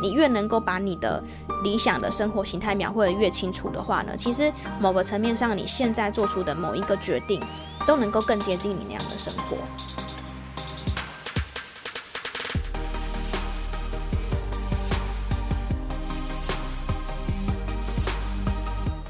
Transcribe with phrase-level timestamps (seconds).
[0.00, 1.22] 你越能够把你的
[1.62, 7.42] 理想的生活形态描绘得越清楚的话呢，其实某个层面上，你现在做出的某一个决定，
[7.86, 9.56] 都能够更接近你那样的生活。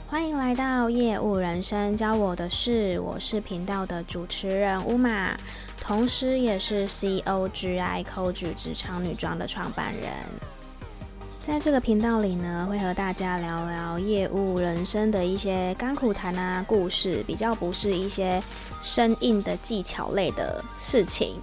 [0.09, 5.37] 欢迎来到业务人生，教我的事，我是频道的主持人乌玛。
[5.79, 10.13] 同时，也是 C O G I COG 职场女装的创办人。
[11.51, 18.41] 在这个频道里呢，会和大家聊聊业务人生的一些甘苦谈啊、故事，比较不是一些
[18.81, 21.35] 生硬的技巧类的事情，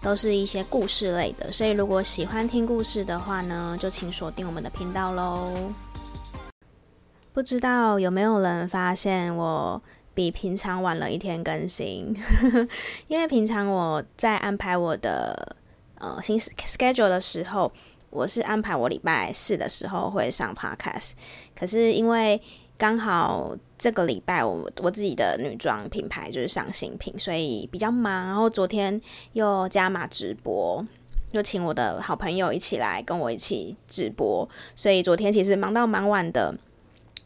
[0.00, 1.50] 都是一些故事类的。
[1.50, 5.50] 所以，如果喜欢听故事的话呢，就请锁定我们的频道喽。
[7.32, 9.82] 不知道有没有人发现我
[10.14, 12.14] 比平常晚了一天更新，
[13.08, 15.56] 因为平常我在安排我的
[15.98, 17.72] 呃新 schedule 的时候，
[18.10, 21.12] 我是安排我礼拜四的时候会上 podcast，
[21.58, 22.40] 可是因为
[22.78, 29.00] 刚好这个礼拜我我自己的女装品牌就是上新品，所以比较忙，然后昨天
[29.32, 30.86] 又加码直播，
[31.32, 36.54] 又请我的好朋友一起来跟我一起直播，所以昨天其实忙到蛮晚的。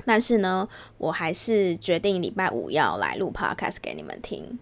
[0.07, 0.67] 但是呢，
[0.97, 4.59] 我还是决定礼拜五要来录 podcast 给你们听。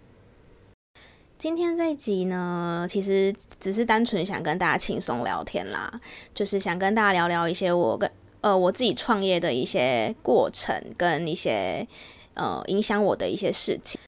[1.39, 5.89] 今天这一集呢，其实只是单纯想跟大家轻松聊天啦，
[6.35, 11.87] 就是想跟大家聊聊一些我跟呃我自己创业的一些过程，跟一些
[12.35, 14.01] 呃影响我的一些事情。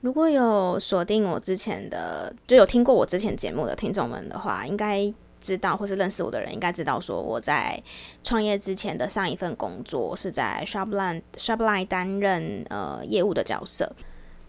[0.00, 5.12] 如果有锁定我之前的，就有听过我之前节目的听众们的话，应该。
[5.38, 7.80] 知道或是认识我的人应该知道，说我在
[8.24, 13.94] 创业之前的上一份工作是在 Shopline Shopline 担任呃业务的角色。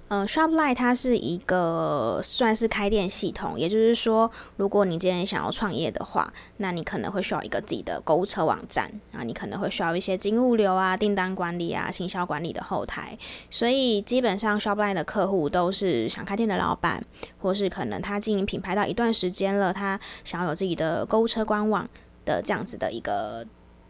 [0.09, 13.17] 嗯，Shopline 它是一个算是开店系统，也就是说，如果你今天想要创业的话，那你可能会需要一个自己的购物车网站啊，你可能会需要一些金物流啊、订单管理啊、行销管理的后台。
[13.49, 17.03] 所以基本上 Shopline 的客户都是想开店的老板，
[17.41, 21.85] 或是可能他经营品牌到一段时间了，他想要有自己的购物车官网
[22.23, 23.45] 的这样子的一个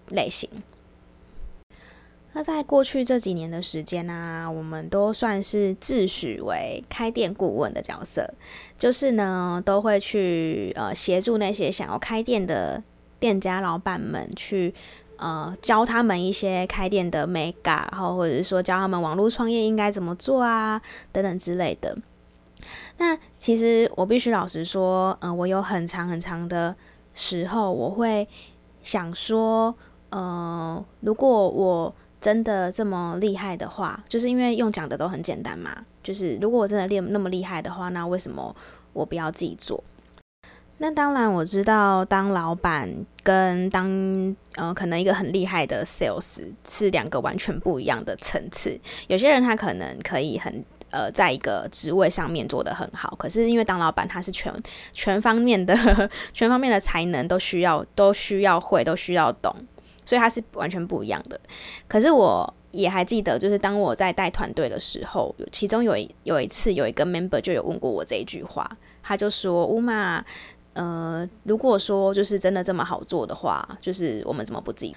[0.09, 0.49] 类型。
[2.37, 8.31] 那在过去这几年的时间呢、啊，我们都算是自诩为开店顾问的角色，
[8.77, 12.83] 就是呢都会去呃协助那些想要开店的
[13.19, 14.71] 店家老板们去
[15.15, 20.79] 呃教他们一些开店的眉角，然后或者是说教他们网络创业应该怎么做啊
[21.11, 21.97] 等等之类的。
[22.99, 26.75] 那其实我必须老实说，嗯、我有很长很长的
[27.15, 28.27] 时候，我会
[28.83, 29.73] 想说，
[30.11, 35.85] 呃，如果我真的这么厉害的话，就是因为用讲的都很简单嘛。
[36.03, 38.55] 就是如果我真的练那么厉害的话，那为什么
[38.93, 39.83] 我不要自己做？
[40.79, 42.87] 那当然我知道，当老板
[43.23, 43.87] 跟当
[44.55, 48.79] 呃可能一个很厉害的 sales 是两个完全不一样的层次。
[49.07, 54.53] 有些人他可能可以很呃在一个职位上面做得很好，可是因为当老板他是全
[54.93, 55.75] 全方面的
[56.31, 59.51] 全方面的才能都需要都需要会都需要懂。
[60.07, 61.37] 所以它是完全不一样的。
[61.87, 68.69] 可是我也还记得，就是当我在带团队的时候，其中有一有一次有一个 member 就有问过我这一句话，
[69.03, 70.23] 他就说：“乌玛，
[70.73, 74.95] 呃，如果说就是真的这么好做的话，就是我们怎么不自己？”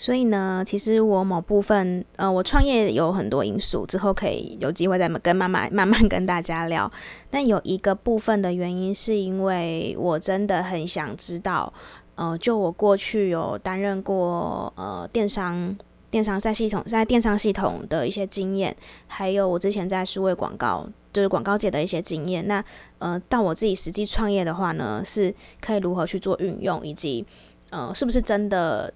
[0.00, 6.88] 所以呢，其实我某部分，呃，我创业有很多因素，之后可以有机会再跟慢慢慢慢跟大家聊。
[7.28, 11.72] 但有一个部分的原因，是因为我真的很想知道。
[12.18, 15.76] 呃，就我过去有担任过呃电商
[16.10, 22.44] 电商在系统在电商系统的一些经验，还有我之前在数位广告就是广告界的一些经验。
[22.48, 22.64] 那
[22.98, 27.24] 呃，到我自己实际创业的话呢，是可以如何去做运用，以及
[27.70, 28.92] 呃，是不是真的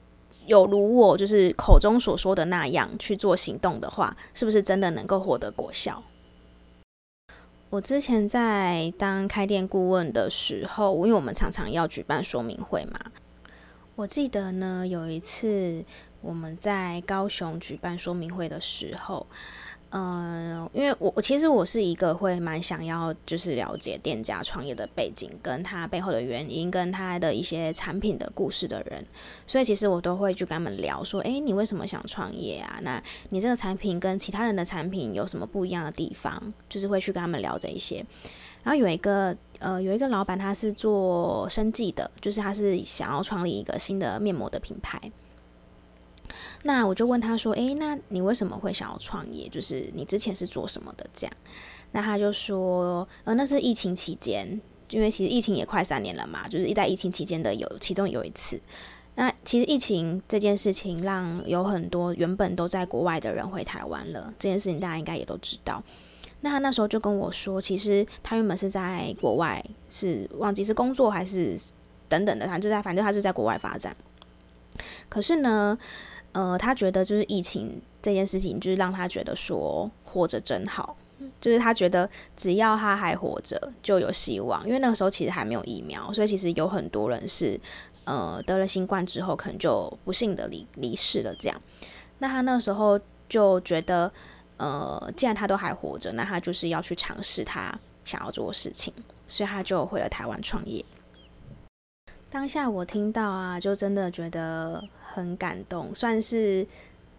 [0.47, 6.03] 有如我就是口中所说的那样去做行动的话，是不是真的能够获得果效？
[7.73, 13.01] 我之前在当开店顾问的时候，因为我们常常要举办说明会嘛，
[13.97, 15.83] 我记得呢，有一次
[16.21, 19.27] 我们在高雄举办说明会的时候。
[19.95, 29.05] 嗯，因为我我其实我是一个会蛮想要就是了解店家创业的背景，跟他背后的原因，跟他的一些产品的故事的人，
[29.47, 32.81] 所以其实我都会去跟他们聊说，诶，你为什么想创业啊？
[32.83, 36.55] 那你这个产品跟其他人的产品有什么不一样的地方？
[36.71, 38.03] 就是会去跟他们聊这一些。
[38.63, 44.99] 然后有一个呃有一个老板他是做生技的，就是他是想要创立一个新的面膜的品牌。
[46.65, 49.49] 那我就问他说：“诶，那你为什么会想要创业？
[49.49, 51.37] 就是你之前是做什么的？”这样，
[51.91, 54.61] 那他就说：“呃，那是疫情期间，
[54.91, 58.61] 因为其实疫情也快三年了嘛，就是一在疫情期间的有其中有一次。
[59.15, 65.83] 那其实疫情这件事情让有很多原本都在国外的人回台湾了，这件事情大家应该也都知道。
[66.41, 71.57] 那他那时候就跟我说，其实他原本是在国外，是忘记是工作还是
[72.09, 73.95] 等等的，他就在反正他就在国外发展。
[75.11, 75.79] 可是呢，
[76.33, 80.97] 呃，他觉得就是疫情这件事情，就是让他觉得说活着真好，
[81.41, 87.61] 就是他觉得只要他还活着就有希望，因为那个时候其实还没有疫苗，所以其实有很多人是。
[88.05, 91.33] 呃，得了新冠之后，可能就不幸的离离世了。
[91.37, 91.63] 这样，
[92.19, 92.99] 那他那时候
[93.29, 94.13] 就觉得，
[94.57, 97.73] 呃，既然他都还活着，那他就是要去尝试他
[98.05, 98.93] 想要做的事情，
[99.29, 100.85] 所以他就回了台湾创业。
[102.33, 106.67] 当下我听到啊，就真的觉得很感动，算是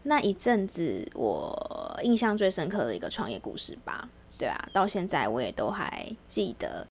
[0.01, 4.09] 那一阵子我印象最深刻的一个创业故事吧。
[4.39, 6.87] 对啊，到现在我也都还记得。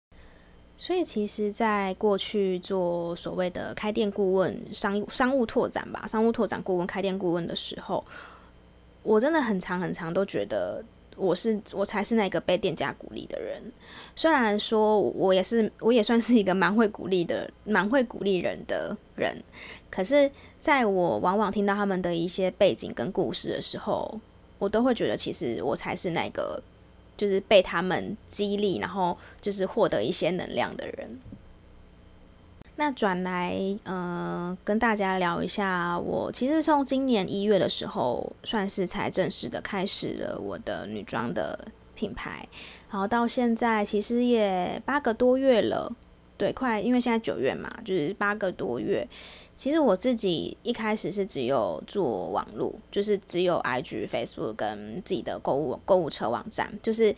[0.77, 8.03] 所以其实，在过去做所谓的开店顾问、商商务拓展吧，商务拓展顾问、开店顾问的时候，
[9.01, 10.83] 我真的很长很长都觉得
[11.19, 13.61] 我是我才是那个被店家鼓励的人。
[14.15, 19.35] 虽然说我也是，我也算是一个蛮会鼓励的、蛮会鼓励人的人，
[19.91, 24.19] 可是在我往往听到他们的一些背景跟故事的时候，
[24.57, 26.61] 我都会觉得其实我才是那个。
[27.19, 31.19] 就是被他们激励，然后就是获得一些能量的人。
[32.79, 41.59] 那转来，呃，跟大家聊一下，我其实从今年一月的时候，算是才正式的开始了我的女装的
[41.93, 42.47] 品牌，
[42.89, 45.93] 然后到现在其实也八个多月了，
[46.37, 49.05] 对，快，因为现在九月嘛，就是八个多月。
[49.57, 57.13] 其实我自己一开始是只有做网络，就是只有 IG、Facebook 跟自己的购物购物车网站，就是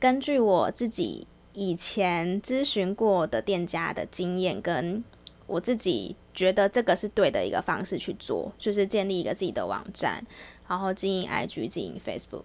[0.00, 5.02] 根据我自己以前咨询过的店家的经验，跟
[5.46, 10.24] 我自己觉得这个是对的一个方式去做，就是建立一个自己的网站，
[10.68, 12.44] 然后经营 IG、经营 Facebook。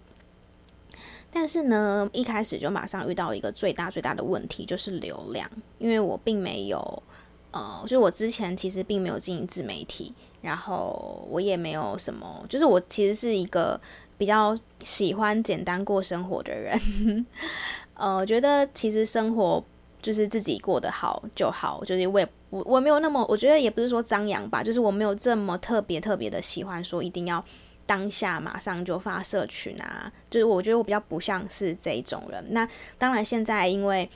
[1.30, 7.02] 但是呢，一开始就马上遇到一个最大最大的问题，就是流量，因为我并没有。
[7.50, 10.12] 呃，就我之前其实并没有经营自媒体，
[10.42, 13.80] 然后我也没有什么，就是我其实是一个
[14.18, 17.26] 比较喜欢简单过生活的人。
[17.98, 19.62] 呃，我觉得其实生活
[20.00, 27.44] 就是自己过得好就好，就是我也我我没有那么，我觉得也不是说张扬吧，就是我没有这么特别特别的喜欢说一定要
[27.84, 32.42] 当下马上就发社群啊，就是我觉得我比较不像是这种人。
[32.50, 32.66] 那
[32.96, 34.08] 当然现在因为。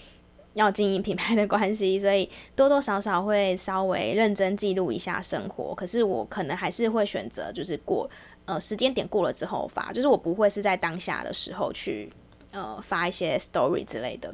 [0.54, 5.74] 要经营品牌的关系，所以多多少少会稍微认真记录一下生活。
[5.74, 8.06] 可是我可能还是会选择，就是过
[8.44, 12.12] 呃时间点过了之后发，就是我不会是在当下的时候去
[12.52, 14.32] 呃发一些 story 之类的。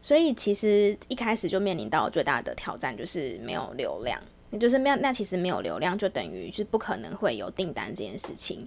[0.00, 4.18] 所以其实一开始就面临到最大的挑战，就是没有流量，
[4.50, 8.66] 也就是没有，那其实没有流量就等于就是不可能会有订单这件事情。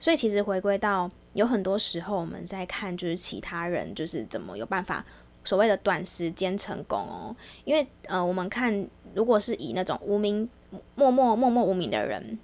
[0.00, 5.04] 所以其实回归到有很多时候我们在看，就是其他人就是怎么有办法。
[5.44, 7.34] 所谓的短时间成功哦，
[7.64, 10.46] 因为呃，我们看如果是以那种无名、
[10.94, 12.38] 默默、默默无名的人，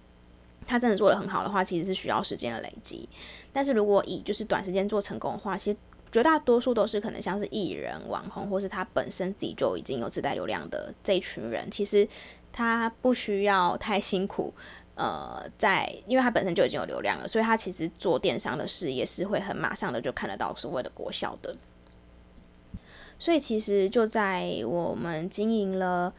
[0.66, 3.08] 他真的做得很好的话，其实是需要时间的累积。
[3.52, 5.78] 但是如果以就是短时间做成功的话，其实
[6.10, 12.06] 绝大多数都是可能像是艺人、网红，或是他本身自己就已经有自带流量的这一群人，其实
[12.52, 14.52] 他不需要太辛苦。
[14.96, 21.52] 呃，在因为他本身就已经有流量了，所以他其实做电商的事业是会很马上的就看得到所谓的国效的。
[23.18, 26.12] 所以其实就在我们经营了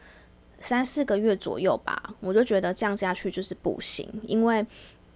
[0.60, 4.64] 三四个月左右吧，我就觉得这样下去就是不行，因为，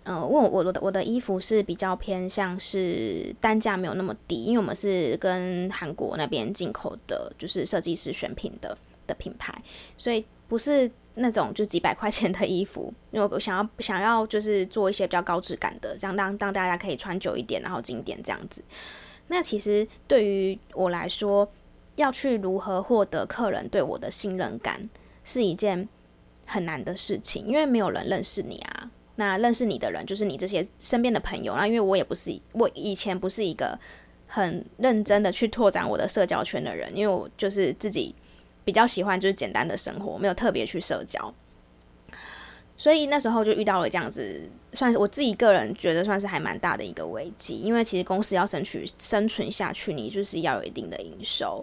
[0.05, 9.53] 呃，我我的我的衣服是比较偏向是单价没有那么低，因为我们是跟韩国那边进口的，就是设计师选品的的品牌，
[9.97, 18.63] 所以不是那种就几百块钱的衣服，因为我想要想要就是做一些比较高质感的，这样让让大家可以穿久一点，然后经典这样子。
[19.29, 21.51] 那其实对于我来说，
[21.97, 24.89] 要去如何获得客人对我的信任感，
[25.25, 25.89] 是一件
[26.47, 28.91] 很难的事情，因为没有人认识你啊。
[29.17, 31.55] 那认识你的人就是你这些身边的朋友。
[31.55, 33.79] 那因为我也不是，我以前不是一个
[34.27, 38.15] 很认真的去拓展我的社交圈的人，因为我就是自己
[38.65, 41.35] 比较喜欢就是简单的生活，没有特别去社交。
[42.79, 44.41] 所以那时候就遇到了这样子，
[44.73, 51.62] 算是我自己个人觉得算是还蛮大的一个危机，因为其实公司要争取生存下去，你就是要有一定的营收。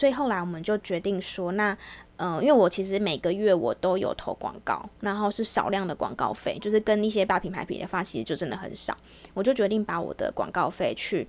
[0.00, 1.76] 所以后来我们就决定说，那
[2.16, 8.96] 嗯、因为我其实每个月我都有投广告，然后是少量的广告费，就是跟一些大品牌比的话，其实就真的很少。
[9.34, 11.28] 我就决定把我的广告费去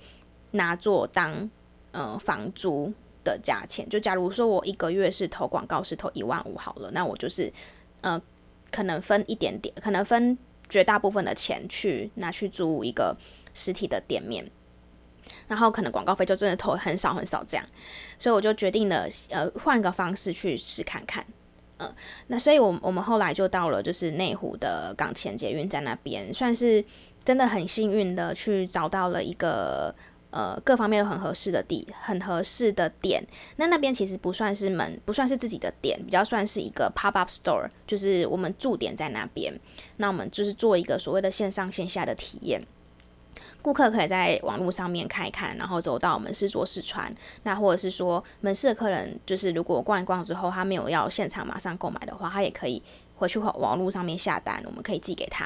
[0.51, 1.51] 拿做当
[1.92, 2.94] 呃房租，
[3.25, 3.88] 的价钱。
[3.90, 7.51] 就假如说我一个月是投广告是投一万五好了，那我就是
[8.00, 8.22] 呃
[8.72, 10.38] 可能分一点点，可能分
[10.70, 13.13] 绝大部分的钱去拿去租一个
[13.54, 14.50] 实体的店面。
[15.48, 17.66] 然后可能广告费就真的投很少很少这样，
[18.18, 21.25] 所以我就决定了，呃，换个方式去试看看，
[21.78, 21.94] 嗯、
[22.28, 26.84] 那所以我，我们后来就到了就是内湖的港前捷运站那边，算是
[27.24, 29.94] 真的很幸运的去找到了一个
[30.30, 33.24] 呃各方面都很合适的地，很合适的点。
[33.58, 39.54] 那那边其实不算是门，不算是自己的店，比较算是一个 pop up store，就是我们驻点在那边。
[39.98, 42.62] 那我们就是做一个所谓的线上线下的体验。
[43.62, 47.14] 顾客可以在网络上面看一看，然后走到门市做试穿。
[47.44, 52.82] 那或者是说，门市的客人就是如果逛一逛之后，他没有要现场马上购买的话，他也可以
[53.16, 55.46] 回去网网络上面下单，我们可以寄给他。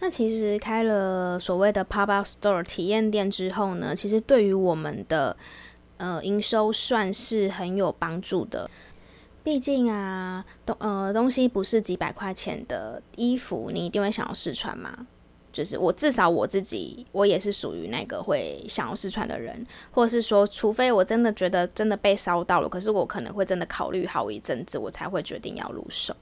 [0.00, 5.36] 那其实开了所谓的 pop up store 体验店之后呢，其实对于我们的
[5.96, 8.70] 呃营收算是很有帮助的。
[9.42, 15.06] 毕竟啊，东呃东西不是几百块钱的衣服，你一定会想要试穿嘛。
[15.58, 26.14] 就是我至少我自己，我也是属于那个会想要试穿的人，或者是说，除非我真的觉得真的被烧到了，可是我可能会真的考虑好一阵子，我才会决定要入手。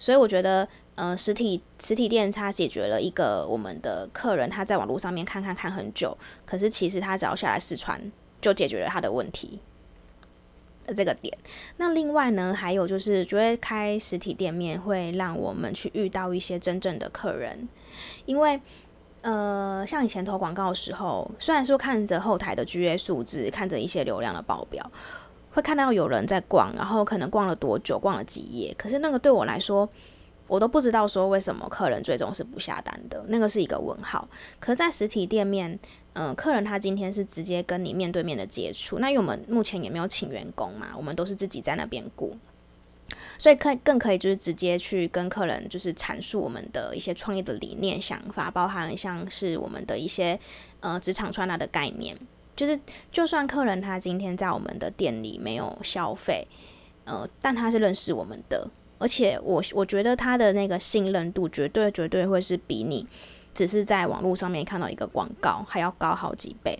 [0.00, 8.00] 所以我觉得，呃，实体实体店它解决了一个我们的客人他在网络上面看看看很久，可是其实他只要下来试穿，
[8.40, 9.60] 就解决了他的问题。
[10.94, 11.36] 这个点，
[11.78, 17.68] 那另外呢，还有就是，觉得开实体店面会让我们去遇到一些真正的客人，
[18.24, 18.60] 因为，
[19.22, 24.90] 呃，像以前投广告的时候，虽然说看着后台的 GA 数字，看着一些流量的报表，
[25.52, 29.88] 会看到有人在逛，然后可能逛了多久，逛了几页，可是那个对我来说，
[30.46, 34.28] 我都不知道说为什么客人最终是不下单的，那个是一个问号。
[34.60, 35.78] 可在实体店面，
[36.18, 42.34] 嗯、客人他今天是直接跟你面对面的接触，那因为我们目前也没有请员工嘛，我们都是自己在那边雇，
[43.38, 50.40] 所以可以更可以就是直接去跟客人就是阐述我们的一些创业的理念想法，包含像是我们的一些
[50.80, 52.16] 呃职场穿搭的概念，
[52.56, 52.80] 就是
[53.12, 56.46] 就算客人他今天在我们的店里没有消费，
[57.04, 58.68] 呃，但他是认识我们的。
[58.98, 63.06] 而且我我觉得他的那个信任度绝对绝对会是比你
[63.56, 66.78] 只是在网络上面看到一个广告还要高好几倍。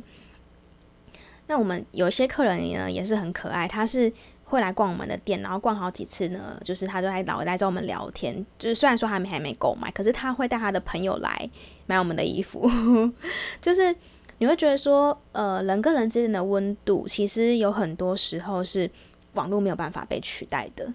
[1.48, 4.12] 那我们有些客人呢也是很可爱，他是
[4.44, 8.44] 会来逛我们的店，然后逛好几次呢，就是他都还老来找我们聊天。
[8.58, 11.50] 就是虽然说还没还没购买，可是他会带他的朋友来
[11.86, 12.70] 买我们的衣服。
[13.62, 13.94] 就是
[14.38, 18.90] 你会觉得说，呃，人跟人之间的温度，其实有很多时候是
[19.34, 20.92] 网络没有办法被取代的。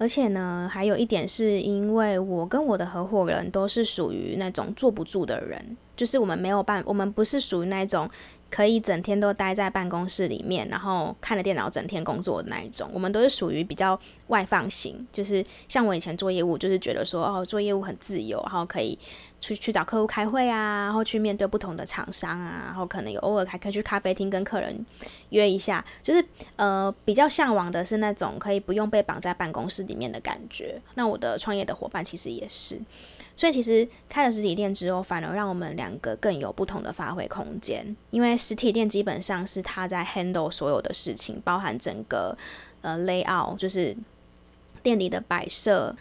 [0.00, 8.08] 而且呢，还有一点是因为我跟我的合伙人都是属于那种坐不住的人，就是我们没有办，我们不是属于那种。
[8.50, 12.90] 可以整天都待在办公室里面，然后看着电脑整天工作的那一种。
[12.92, 18.98] 我们都是属于比较外放型，就是像我以前做业务，就是觉得说哦，做业务很自由，然后可以
[19.40, 24.84] 去去找客户开会啊，然后去面对不同的厂商啊，然后可能有偶尔还可以去咖啡厅跟客人
[25.28, 26.24] 约一下，就是
[26.56, 30.82] 呃比较向往的是那种可以不用被绑在办公室里面的感觉。
[30.94, 32.80] 那我的创业的伙伴其实也是。
[33.40, 37.96] 所以其实开了实体店之后，反而让我们两个更有不同的发挥空间。
[38.10, 42.36] 因为实体店基本上是他在 handle 所有的事情，包含整个
[42.82, 43.96] 呃 layout，就是
[44.82, 45.96] 店里的摆设，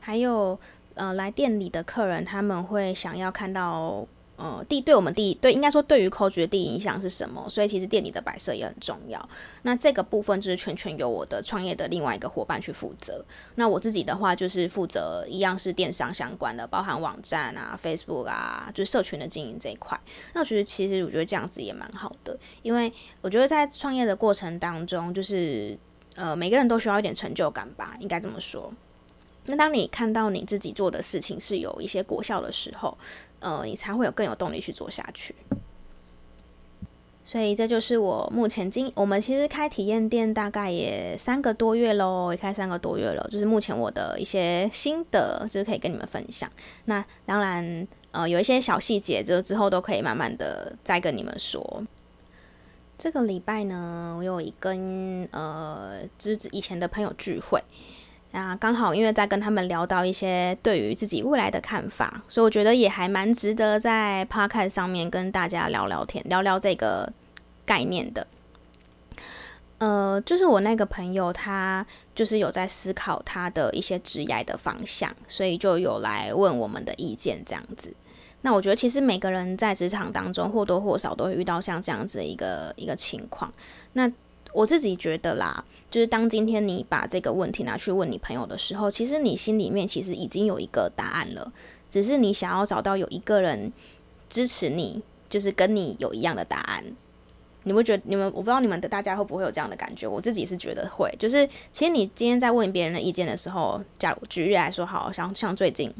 [0.00, 0.60] 还有
[0.92, 4.06] 呃来店里的客人，他们会想要看到。
[4.42, 7.46] 呃，第对我们第对应该说对于 Coach 的第一印象是什么？
[7.46, 9.28] 所以其实店里的摆设也很重要。
[9.64, 13.22] 那这个部分就是全权由我的创业的另外一个伙伴去负责。
[13.56, 20.00] 那我自己的话就是负责一样是电商相关的，包含网站啊、Facebook 啊，就是社群的经营这一块。
[20.32, 25.78] 那我觉得其实我觉得这样子也蛮好的，因为我觉得在创业的过程当中，就是
[26.14, 28.72] 呃每个人都需要一点成就感吧，应该这么说。
[29.46, 32.96] 那当你看到你自己做的事情是有一些果效的时候，
[33.40, 35.34] 呃，你才会有更有动力去做下去。
[37.24, 46.50] 所以这就是我目前经，我们其实开体验店大概也三个多月喽，也开三个多月了，就是目前我的一些心得，就是可以跟你们分享。
[46.86, 51.84] 那当然，呃，有一些小细节，就之后都可以慢慢的再跟你们说。
[52.98, 57.62] 这个礼拜呢，我有一跟呃，就是以前的朋友聚会。
[58.32, 67.12] 那刚好，因为在跟他们聊到一些对于自己未来的看法，所以我觉得也还蛮值得在 p o c a s t 上面跟大家聊聊天，聊聊这个
[67.66, 68.26] 概念的。
[69.78, 71.84] 呃，就是我那个朋友，他
[72.14, 77.92] 就是有在思考他的一些职业的方向，所以就有来问我们的意见这样子。
[78.42, 83.52] 那我觉得其实每个人在职场当中或多或少都会遇到像这样子的一个一个情况。
[83.94, 84.10] 那
[84.52, 91.52] 我自己觉得啦，就是当今天你把这个问题拿去问你朋友的时候，其实你心里面其实已经有一个答案了，
[91.88, 93.72] 只是你想要找到有一个人
[94.28, 96.84] 支持你，就是跟你有一样的答案。
[97.64, 100.08] 你会觉得你们，我不知道你们的大家会不会有这样的感觉？
[100.08, 105.92] 我自己是觉得会，就是其实你今天在问别人的意见的时候，假如举例来说，好像像最近。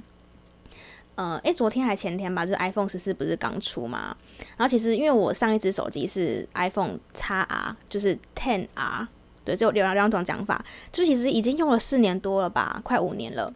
[1.21, 4.17] 呃，诶，昨天还前天吧，就是 iPhone 十四不是刚出嘛？
[4.57, 9.07] 然后其实因为我上一只手机是 iPhone XR，就是 Ten R，
[9.45, 10.65] 对，就有两两种讲法。
[10.91, 13.53] 就其实已经用了四年多了吧，快五年了。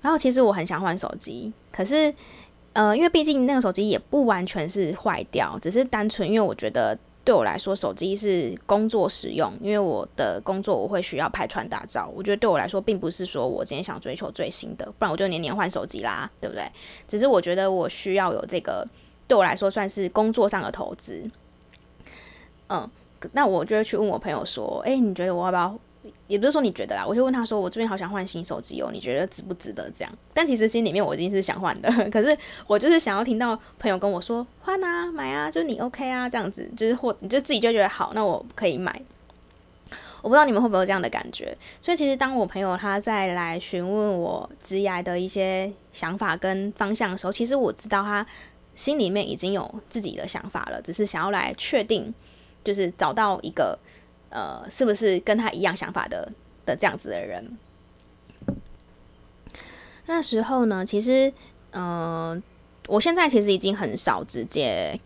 [0.00, 2.14] 然后其实我很想换手机，可是
[2.74, 6.96] 呃，因为毕竟那个手机也不完全是坏掉，只是单纯因为我觉得。
[7.24, 12.10] 对我来说，手机是工作使用，因为我的工作我会需要拍穿搭照。
[12.14, 16.64] 我觉得对我来说，并不是说我今天想追求最新的，不然我就年年换手机啦，对不对？
[17.06, 18.84] 只是我觉得我需要有这个，
[19.28, 21.22] 对我来说算是工作上的投资。
[22.68, 22.90] 嗯，
[23.32, 25.78] 那我就会去问我朋友说：“诶，你觉得我要不要？”
[26.26, 39.00] 也不是说你觉得啦，我就问他说：“我这边好想换新手机哦，你觉得值不值得这样？”但其实心里面我已经是想换的， 可是我就是想要听到朋友跟我说：“换啊，买啊，就你 OK 啊，这样子，就是或你就自己就觉得好，那我可以买。”
[40.22, 41.56] 我不知道你们会不会有这样的感觉。
[41.80, 48.24] 所以其实当我朋友他在来询问我职涯的一些想法跟方向的时候，其实我知道他
[48.74, 52.14] 心里面已经有自己的想法了，只是想要来确定，
[52.64, 53.78] 就是找到一个。
[54.32, 56.32] 呃，是不是跟他一样想法的
[56.66, 57.56] 的这样子的人？
[60.06, 61.32] 那时候呢，其实，
[61.70, 61.82] 嗯、
[62.30, 62.42] 呃，
[62.88, 64.98] 我现在其实已经很少直接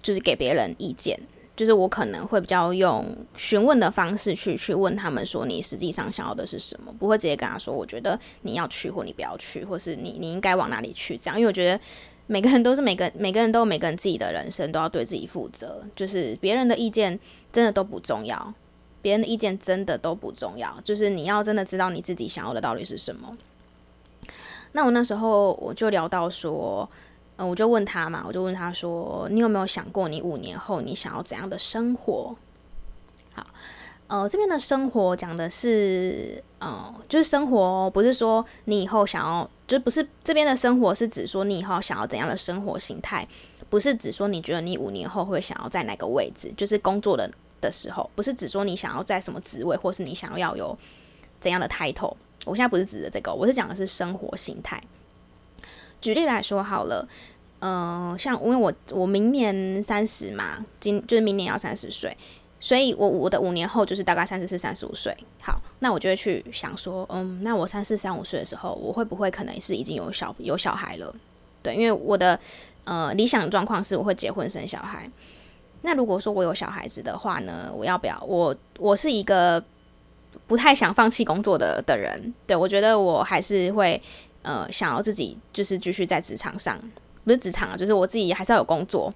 [0.00, 1.18] 就是给别人意见，
[1.56, 3.04] 就是我可能会比较用
[3.36, 6.92] 询问的方式去去问他们说，你实际上想要的是什么？
[6.96, 11.80] 不会直接跟他说，我觉得你要去或你不要去，或是你你应该往哪里去这样，因为我觉得
[12.28, 17.18] 每个人都是每个每个人都有每个人自己的人生，都要对自己负责，就是别人的意见
[17.50, 18.54] 真的都不重要。
[19.06, 23.32] 别人的意见真的都不重要，就是你要真的知道你自己想要的到底是什么。
[24.72, 26.90] 那我那时候我就聊到说，
[27.36, 32.34] 呃，我就问他嘛，我就问他说，你有没有想过你五年后你想要怎样的生活？
[33.32, 33.46] 好，
[34.08, 43.24] 呃，这边的生活讲的是，呃，就是生活，不是说你以后想要，就不是这边的生活是指说你以后想要怎样的生活形态，
[43.70, 47.30] 不是指说你觉得你五年后会想要在哪个位置，就是工作的。
[47.60, 50.76] 的时候，不是只说你想要在什么职位，或是你想要有
[51.40, 52.14] 怎样的 title。
[52.44, 54.80] 我现在不是指的这个，我是讲的是生活形态。
[56.00, 57.08] 举例来说好了，
[57.58, 62.16] 嗯、呃，像因为我我明年三十嘛，今就是明年要三十岁，
[62.60, 65.16] 所以我我的五年后就是大概三十四、三十五岁。
[65.40, 71.12] 好，那我就会去想说，嗯，那我三四、三五岁的时候，我会不会可能是已经有小有小孩了？
[71.62, 72.38] 对，因为我的
[72.84, 75.10] 呃理想状况是我会结婚生小孩。
[75.82, 78.20] 那如果说我有小孩子的话呢，我要不要？
[78.26, 79.62] 我我是一个
[80.46, 84.00] 不太想放弃工作的的人，对，我觉得我还是会
[84.42, 86.76] 呃想要自己就是继续在职场上，
[87.24, 89.12] 不是职场啊，就是我自己还是要有工作。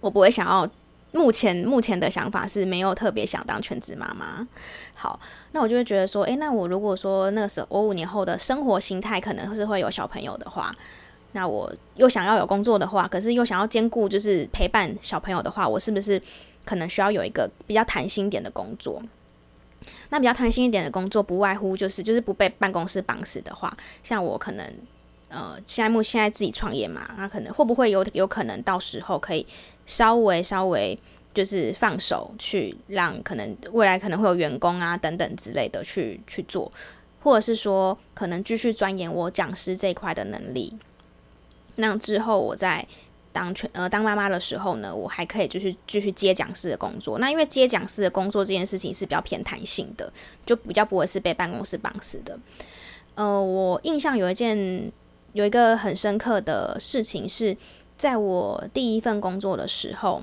[0.00, 0.68] 我不会想要
[1.12, 4.46] 目前目前的想法是没有特别想当全职妈妈。
[4.94, 5.20] 好，
[5.52, 10.74] 那我就会觉得说，诶，那我如果说那个时候我五年后的生活心态可能是会有小朋友的话。
[11.32, 16.20] 那我又想要有工作的话，可是又想要兼顾就是陪伴小朋友的话，我是不是
[16.64, 19.02] 可能需要有一个比较弹性点的工作？
[20.10, 24.64] 那比较弹性一点的工作，不外乎就是就是不被办公室绑死的话，像我可能
[25.28, 29.44] 呃，现在目现在自己创业嘛，那可能会不会有有可能到时候可以
[29.86, 30.96] 稍微稍微
[31.34, 36.70] 就是放手去让可能未来可能会有员工啊等等之类的去去做，
[37.22, 40.76] 或者是说可能继续钻研我讲师这一块的能力。
[41.76, 42.86] 那之后我在
[43.32, 47.18] 当全呃当妈妈的时候呢，我还可以继续继续接讲师的工作。
[47.18, 50.12] 那因为接讲师的工作这件事情是比较偏弹性的，
[50.44, 52.38] 就比较不会是被办公室绑死的。
[53.14, 54.92] 呃，我印象有一件
[55.32, 57.56] 有一个很深刻的事情是，
[57.96, 60.22] 在我第一份工作的时候，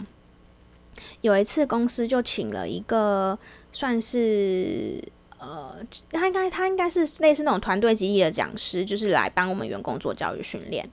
[1.21, 3.37] 有一次公司就请了一个
[3.71, 5.03] 算是
[5.39, 5.75] 呃，
[6.11, 10.87] 他应该他应该是类似那种团队激励的讲师，就是来帮我们员工做教育训练。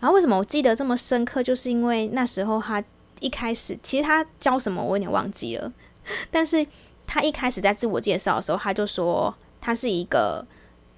[0.00, 1.42] 然后为什么我记得这么深刻？
[1.42, 2.82] 就是因为那时候他
[3.20, 5.72] 一开始，其实他教什么我有点忘记了，
[6.30, 6.66] 但是
[7.06, 10.46] 他一开始在自我介绍的时候，他就说他是一个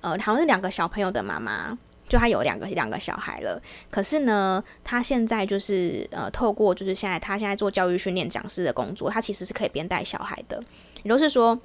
[0.00, 1.76] 呃，好像是两个小朋友的妈妈，
[2.08, 3.60] 就他有两个两个小孩了。
[3.90, 10.62] 可是呢，他现在就是呃，透过就是现在他现在做教育训练讲师的工作，他其实是可以边带小孩的。
[11.04, 11.58] 也就是说，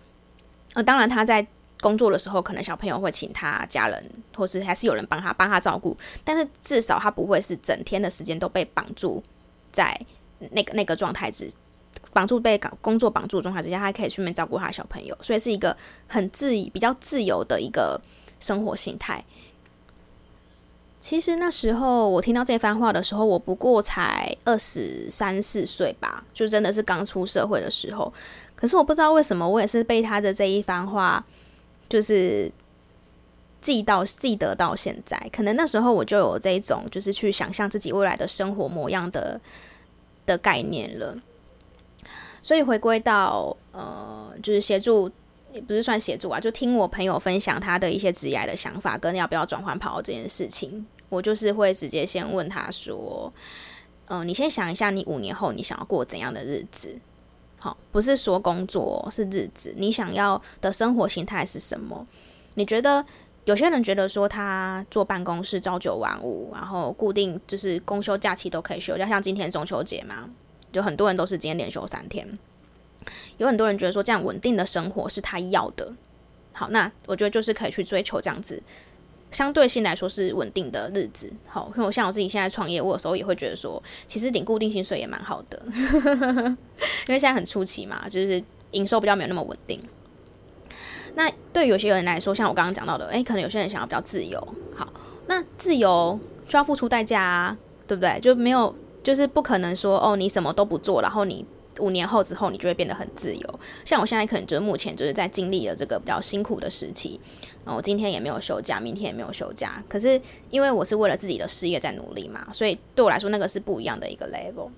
[0.74, 1.46] 呃，当然他在
[1.84, 4.04] 工作的时候，可能小朋友会请他家人。
[4.36, 9.22] 或是还是有人帮他帮他照顾，但是至少他不会是整天的时间都被绑住
[9.72, 9.96] 在
[10.54, 11.48] 那个那个状态之，
[12.12, 18.02] 绑住被工作绑住的状态之下，他可以顺便照顾他小朋友，所以是一个很自比较自由的一个
[18.40, 19.24] 生活形态。
[21.00, 28.12] 其实那时候我听到这番话的时候，我不过才二十三四岁吧，就真的是刚出社会的时候。
[28.56, 31.24] 可是我不知道为什么，我也是被他的这一番话，
[31.94, 32.52] 就是
[33.62, 35.30] 记到记得到现在。
[35.32, 39.40] 可能那时候我就有这一种，就是去想象自己未来的生活模样的
[40.26, 41.16] 的概念了。
[42.42, 45.12] 所以回归到呃，就是协助。
[45.54, 53.32] 也不是算协助啊，就听我朋友分享他的一些职业的想法，跟要不要转换跑道这件事情，我就是会直接先问他说
[54.10, 57.00] ：“嗯、你先想一下，你五年后你想要过怎样的日子？
[57.64, 62.06] 好，不是说工作，是日子，你想要的生活形态是什么？
[62.56, 63.06] 你觉得
[63.46, 70.30] 有些人觉得说他坐办公室朝九晚五，然后固定就是公休假期都可以休，就像今天中秋节嘛，
[70.74, 72.28] 就很多人都是今天连休三天。”
[73.38, 75.90] 有很多人觉得说这样稳定的生活是他要的，
[76.52, 78.62] 好，那我觉得就是可以去追求这样子，
[79.34, 81.30] 相对性来说是稳定的日子。
[81.48, 88.42] 好，因为我像我自己现在创业，我有时候也会觉得说，其实领固定薪水也蛮好的， 因为现在很初期嘛，就是
[88.72, 89.82] 营收比较没有那么稳定。
[91.16, 94.40] 那对有些人来说，像我刚刚讲到的，诶，可能有些人想要比较自由，
[94.76, 94.88] 好，
[95.28, 96.18] 那自由
[96.48, 98.20] 就要付出代价啊，对不对？
[98.20, 101.46] 就没有，就是不可能说哦，你什么都不做，然后你。
[101.80, 103.60] 五年后之后，你就会变得很自由。
[103.84, 107.20] 像我现在可能就是目前就是在经历了这个比较辛苦的时期，
[107.66, 109.84] 然后我今天也没有休假，明天也没有休假。
[109.90, 114.70] 可是因为我是为了自己的事业在努力嘛，所以对我来说那个是不一样的一个 level。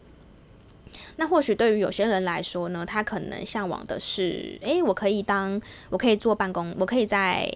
[1.17, 7.51] 那或许对于有些人来说呢，他可能向往的是，诶，我可以当，我可以坐办公，我可以在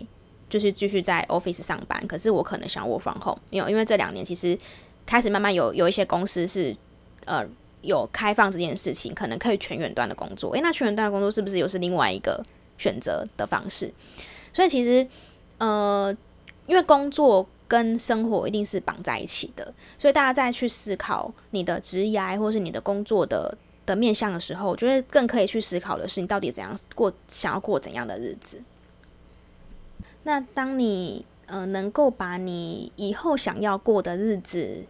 [0.49, 2.05] 就是继续在 office 上班。
[2.07, 4.57] 可是我可能想 work from home，因为因为这两年其实
[5.05, 6.75] 开始慢慢有有一些公司是
[7.25, 7.47] 呃。
[7.81, 10.51] 有开放这件事情，可能可以全远端的工作。
[10.53, 12.43] 诶，那全远端的工作是不是又是另外一个
[12.77, 13.93] 选择的方式？
[14.51, 15.07] 所以其实，
[15.59, 16.15] 呃，
[16.67, 28.61] 因为工作跟生活一定是绑在一起的，所以大家在去思考你的职业或是你的工作的的面向的时候，我觉得更可以去思考的是，你到底怎样过，想要过怎样的日子。
[30.23, 34.85] 那当你呃能够把你以后想要过的日子，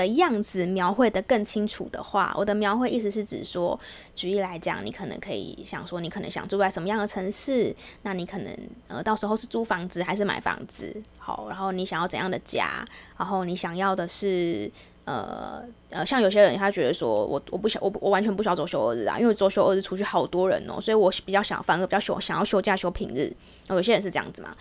[0.00, 3.78] 的样子描绘得更清楚的话，我的描绘意思是指说，
[4.14, 7.74] 举例来讲，你可能可以想说，你可能想住在什么样的城市？
[8.00, 8.58] 那你可能
[8.88, 11.02] 呃，到时候是租房子还是买房子？
[11.18, 12.82] 好，然后你想要怎样的家？
[13.18, 14.70] 然后你想要的是
[15.04, 23.30] 呃呃，像有些人他觉得说我我不想我我完全不需要周休二日啊，因为周休二日出去好多人哦，所以我比较想反而比较休想要休假休平日。
[23.68, 24.56] 有些人是这样子嘛。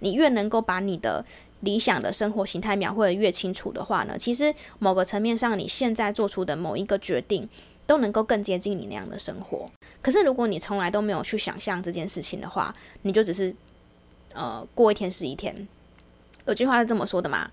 [0.00, 1.24] 你越能够把你的
[1.60, 7.48] 理想的生活形态描绘得越清楚的话呢，其实某个层面上，你现在做出的某一个决定，
[7.86, 9.68] 都能够更接近你那样的生活。
[10.00, 13.54] 可是如果你从来都没有去想象这件事情的话，你就只是
[14.34, 15.66] 呃过一天是一天。
[16.46, 17.50] 有句话是这么说的嘛，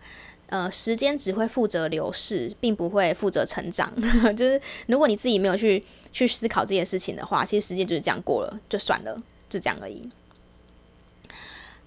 [0.47, 3.91] 呃，时间只会负责流逝，并不会负责成长。
[4.37, 9.17] 就是如果你自己没有去去思考这件事情的话，其实时间就是这样过了，就算了，
[9.49, 10.07] 就这样而已。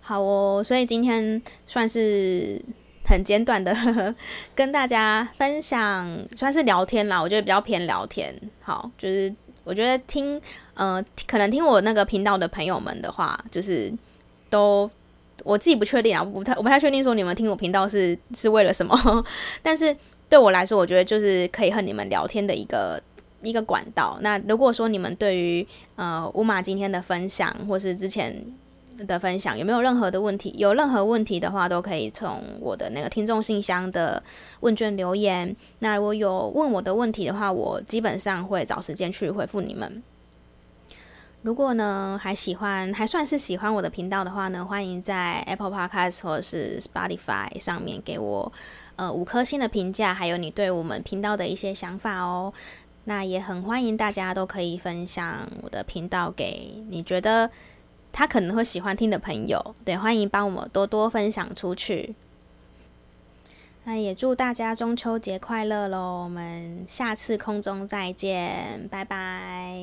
[0.09, 2.59] 好哦，所以今天算是
[3.05, 3.77] 很简短的
[4.57, 7.21] 跟大家分享，算是聊天啦。
[7.21, 8.35] 我觉得比较偏聊天。
[8.62, 9.31] 好，就是
[9.64, 10.40] 我觉得听，
[10.73, 13.92] 呃，可能听我那个频道的朋友们的话，就是
[14.49, 14.90] 都
[15.44, 18.97] 我自己不确定啊，我不太我不太确定说你们听我频道是是为了什么。
[19.62, 19.94] 但是
[20.31, 22.99] 对我来说，我觉得就是可以和你们聊天的一个
[23.42, 24.16] 一个管道。
[24.23, 25.66] 那如果说你们对于
[25.97, 28.42] 呃乌马今天的分享，或是之前。
[29.06, 30.52] 的分享有没有任何的问题？
[30.58, 34.22] 有任何问题的话，都可以从我的那个听众信箱的
[34.61, 35.54] 问卷留言。
[35.78, 40.02] 那如果有问我的问题的话，我基本上会找时间去回复你们。
[41.42, 48.52] 如果呢还喜欢，还算是喜欢我的频道的话呢，欢迎在 Apple Podcast 或者是 Spotify 上面给我
[48.96, 52.52] 呃五颗星的评价，还有你对我们频道的一些想法哦。
[53.04, 57.48] 那也很欢迎大家都可以分享我的频道给你觉得。
[58.18, 62.16] 他可能会喜欢听的朋友，对，欢迎帮我们多多分享出去。
[63.85, 66.24] 那也祝大家中秋节快乐喽！
[66.24, 69.78] 我们下次空中再见，拜拜。